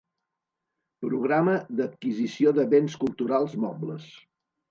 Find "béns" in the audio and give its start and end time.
2.73-2.97